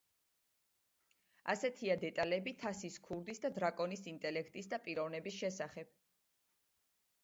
ასეთია 1.53 1.97
დეტალები 2.05 2.55
თასის 2.65 2.99
ქურდის 3.09 3.45
და 3.45 3.55
დრაკონის 3.61 4.05
ინტელექტისა 4.17 4.77
და 4.77 4.85
პიროვნების 4.89 5.41
შესახებ. 5.41 5.99